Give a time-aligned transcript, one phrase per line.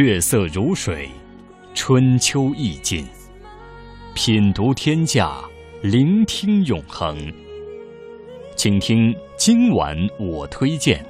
[0.00, 1.08] 月色如水，
[1.74, 3.04] 春秋意境。
[4.14, 5.40] 品读天下，
[5.82, 7.18] 聆听永恒。
[8.54, 11.04] 请听今晚我推荐。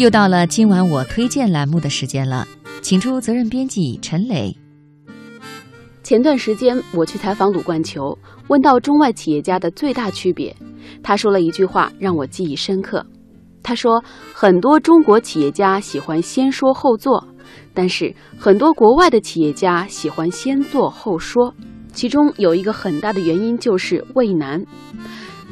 [0.00, 2.48] 又到了今晚我推荐栏目的时间了，
[2.80, 4.56] 请出责任编辑陈磊。
[6.02, 8.16] 前段时间我去采访鲁冠球，
[8.48, 10.56] 问到中外企业家的最大区别，
[11.02, 13.04] 他说了一句话让我记忆深刻。
[13.62, 14.02] 他说，
[14.32, 17.22] 很多中国企业家喜欢先说后做，
[17.74, 21.54] 但是很多国外的企业家喜欢先做后说，
[21.92, 24.64] 其中有一个很大的原因就是畏难。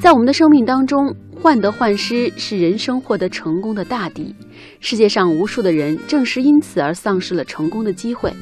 [0.00, 1.14] 在我们的生命当中。
[1.40, 4.34] 患得患失是人生获得成功的大敌，
[4.80, 8.34] 世界上无数的人正是因此而丧失了成功的机会。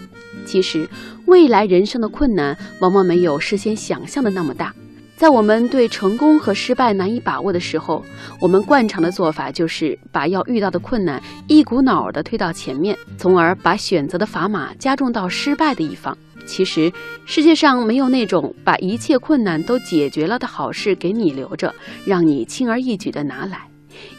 [0.46, 0.88] 其实，
[1.26, 4.74] 未来人生的困难往往没有事先想象的那么大。
[5.14, 8.02] 在我们对成功和失败难以把握的时候，
[8.40, 16.16] 我们惯常的做法就是把要遇到的困难一股脑儿的推到前面，从而把选择的砝码加重到失败的一方。
[16.46, 16.92] 其实，
[17.26, 23.68] 世界上没有那种把一切困难都解决了的好事给你留着，让你轻而易举的拿来。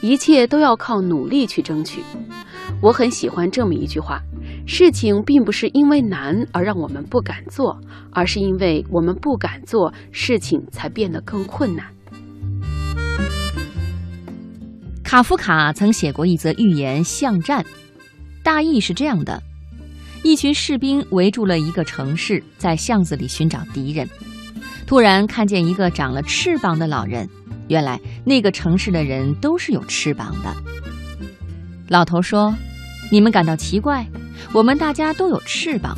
[0.01, 2.01] 一切都要靠努力去争取。
[2.81, 4.19] 我很喜欢这么一句话：
[4.65, 7.79] 事情并不是因为难而让我们不敢做，
[8.11, 11.85] 而是因为我们不敢做，事情才变得更困难。
[15.03, 17.63] 卡夫卡曾写过一则寓言《巷战》，
[18.43, 19.41] 大意是这样的。
[20.23, 24.07] 一群士兵围住了一个城市，在巷子里寻找敌人。
[24.85, 27.27] 突然看见一个长了翅膀的老人，
[27.67, 30.53] 原来那个城市的人都是有翅膀的。
[31.87, 32.53] 老头说
[33.11, 34.05] ：“你们感到奇怪？
[34.53, 35.97] 我们大家都有翅膀，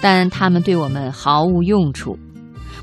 [0.00, 2.18] 但他们对我们毫无用处。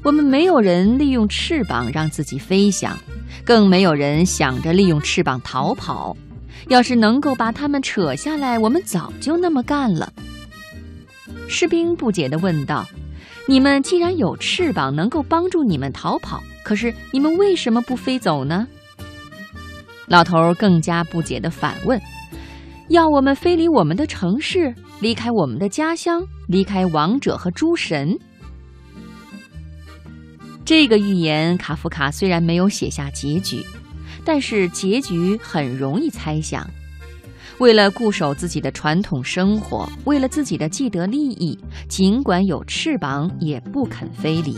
[0.04, 2.98] 我们没有人利用翅膀让自己飞翔，
[3.44, 6.16] 更没有人想着利用翅膀逃跑。
[6.68, 10.12] 要是能够把它们扯下来，我们早就那么干了。”
[11.48, 12.86] 士兵不解地问道
[13.48, 18.68] ：“你们既然有翅膀，能够帮助你们逃跑，可是你们为什么不飞走呢？”
[20.08, 22.00] 老头更加不解地反问
[22.90, 28.18] ：“要我们飞离我们的城市，离开我们的家乡，离开王者和诸神？”
[30.64, 33.66] 这个寓言，卡夫卡虽然没有写下结局，
[34.26, 36.70] 但是结局很容易猜想。
[37.60, 41.58] 为了固守自己的传统生活，为了自己的既得利益，
[41.90, 44.56] 尽管有翅膀也不肯飞离。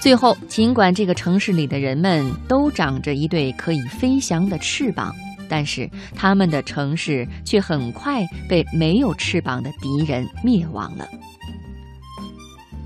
[0.00, 5.12] 最后，尽管这个城市里的人们都长着一对可以飞翔的翅膀，
[5.48, 11.06] 但是他们的城市却很快被没有翅膀的敌人灭亡了。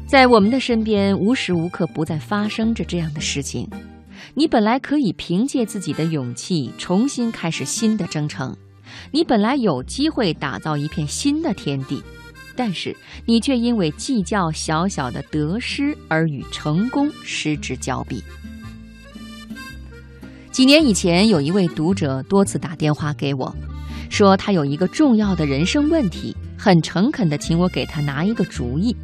[0.06, 3.69] 在我们的身边，无时无刻不在发生着这样的事情。
[4.39, 8.55] 你本来可以凭借自己的勇气重新开始新的征程，
[9.11, 12.03] 你本来有机会打造一片新的天地，
[12.55, 12.95] 但是
[13.25, 18.23] 你却因为计较小小的得失而与成功失之交臂。
[20.53, 23.57] 几年以前，有一位读者多次打电话给我，
[24.11, 28.95] 说他有一个重要的人生问题，很诚恳地请我给他拿一个主意。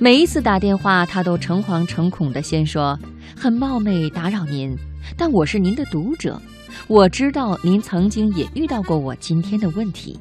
[0.00, 2.98] 每一次打电话，他都诚惶诚恐地先说。
[3.38, 4.74] 很冒昧打扰您，
[5.16, 6.40] 但我是您的读者，
[6.88, 10.18] 我知道您曾经也遇到过我今天的问题。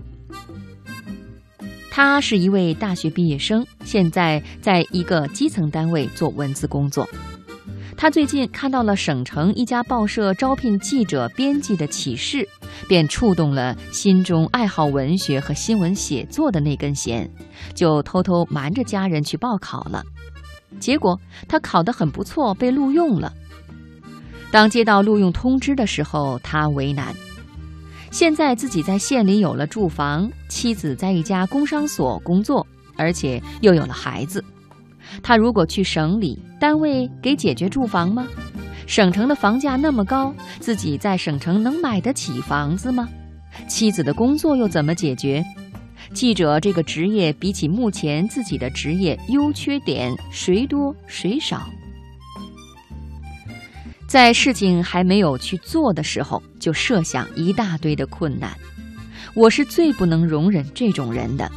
[1.90, 7.08] 他是一位大学毕业生，现在在一个基层单位做文字工作。
[7.96, 12.46] 他最近看到了省城一家报社招聘记者、编辑的启事，
[12.90, 17.30] 便触动了心中爱好文学和新闻写作的那根弦，
[17.74, 20.04] 就偷偷瞒着家人去报考了。
[20.80, 23.32] 结果他考得很不错，被录用了。
[24.52, 27.14] 当接到录用通知的时候，他为难。
[28.12, 34.44] 现在自己在县里有了住房，妻子在一家工商所工作，而且又有了孩子。
[35.22, 38.26] 他如果去省里，单位给解决住房吗？
[38.88, 43.10] 省城的房价那么高，自己在省城能买得起房子吗？
[43.68, 45.44] 妻子的工作又怎么解决？
[46.16, 51.70] 记者这个职业比起目前自己的职业优缺点谁多谁少？
[54.08, 58.56] 在事情还没有去做的时候，就设想一大堆的困难。
[59.34, 61.52] 我是最不能容忍这种人的。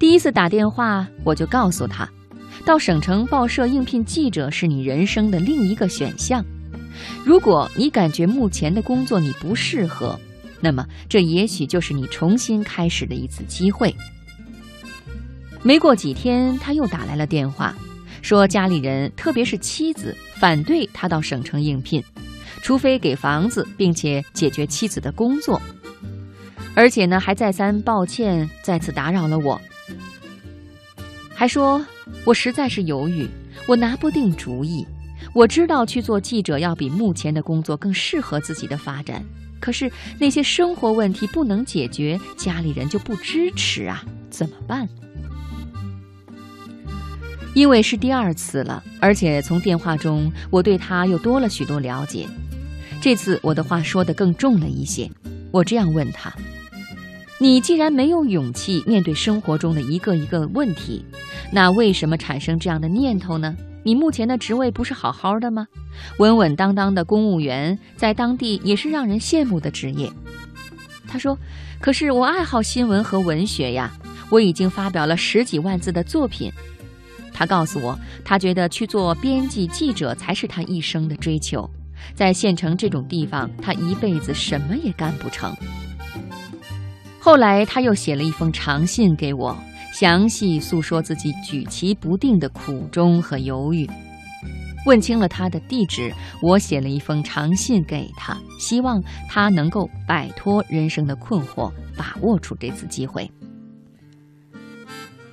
[0.00, 2.10] 第一次打电话，我就告诉他，
[2.64, 6.44] 到省城报社应聘记者是你人生的另一个选项。
[7.24, 10.18] 如果你感觉目前的工作你不适合，
[10.60, 13.94] 那么这也许就是你重新开始的一次机会。
[15.62, 17.74] 没过几天，他又打来了电话，
[18.22, 22.02] 说家里人，特别是妻子，反对他到省城应聘，
[22.62, 25.60] 除非给房子，并且解决妻子的工作。
[26.74, 29.60] 而且呢，还再三抱歉再次打扰了我，
[31.34, 31.84] 还说
[32.24, 33.28] 我实在是犹豫，
[33.66, 34.86] 我拿不定主意。
[35.34, 39.24] 我知道去做记者要比目前的工作更适合自己的发展，
[39.60, 44.88] 可是那些生活问题不能解决，家里人就不支持啊，怎么办？
[47.54, 52.28] 因为是第二次了，而且从电话中我对他又多了许多了解，
[53.00, 55.10] 这次我的话说得更重了一些。
[55.50, 56.30] 我这样问他
[57.40, 61.02] ：“你既然没有勇气面对生活中的一个一个问题，
[61.50, 63.56] 那为什么产生这样的念头呢？
[63.86, 65.64] 你目前的职位不是好好的吗？
[66.18, 70.10] 稳稳当当的公务员，在当地也是让人羡慕的职业。”
[71.06, 71.38] 他说
[71.78, 73.92] ：“可是我爱好新闻和文学呀，
[74.28, 76.50] 我已经发表了十几万字的作品。”
[77.32, 81.70] 他告诉我，他觉得去做编辑记者才是他一生的追求。
[82.12, 85.56] 在县城这种地方，他一辈子什么也干不成。
[87.20, 89.56] 后来他又写了一封长信给我，
[89.98, 93.88] 详细诉说自己举棋不定的苦衷和犹豫。
[94.84, 96.12] 问清了他的地址，
[96.42, 103.30] 我写了一封长信给他，希望他能够摆脱人生的困惑，把握住这次机会。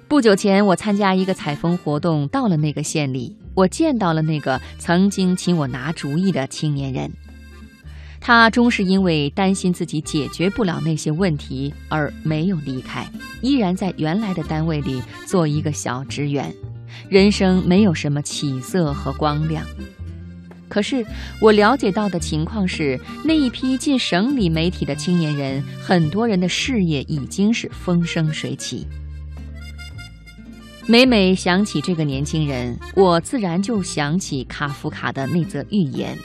[0.07, 7.11] 不久前，我参加一个采风活动，到了那个县里，我见到了那个曾经请我拿主意的青年人。
[8.25, 13.05] 他终是因为担心自己解决不了那些问题而没有离开，
[13.41, 16.55] 依然在原来的单位里做一个小职员，
[17.09, 19.65] 人生没有什么起色和光亮。
[20.69, 21.05] 可是
[21.41, 28.87] 我了解到的情况是，那一批进省里媒体的青年人，很多人的事业已经是风生水起。
[30.87, 36.17] 每每想起这个年轻人，我自然就想起卡夫卡的那则寓言。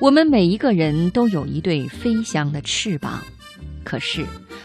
[0.00, 3.20] 我们每一个人都有一对飞翔的翅膀，
[3.84, 4.24] 可是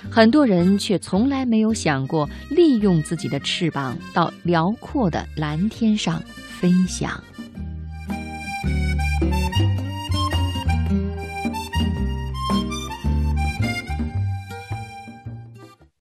[0.09, 6.23] 很多人却从来没有想过利用自己的翅膀到辽阔的蓝天上
[6.57, 7.21] 飞翔。